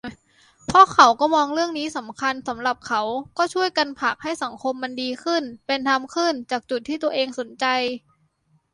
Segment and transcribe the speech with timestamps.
[0.65, 3.01] เพราะเขาก็มองเรื่องนี้สำคัญสำหรับเขา
[3.37, 7.65] ก็ช่วยกันผลักให้สังคมมันดีขึ้นเป็นธรรมขึ้นจากจุดที่ตัวเองสนใจ